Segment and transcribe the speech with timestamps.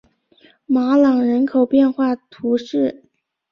[0.65, 3.03] 马朗人口变化图示